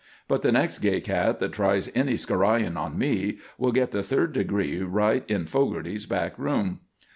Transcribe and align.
But 0.27 0.41
the 0.41 0.51
next 0.51 0.79
gay 0.79 0.99
cat 0.99 1.39
that 1.41 1.51
tries 1.51 1.91
any 1.93 2.15
scoraying 2.17 2.75
on 2.75 2.97
me, 2.97 3.37
will 3.59 3.71
get 3.71 3.91
the 3.91 4.01
third 4.01 4.33
degree 4.33 4.81
right 4.81 5.23
in 5.29 5.45
Fogarty's 5.45 6.07
back 6.07 6.39
room." 6.39 6.79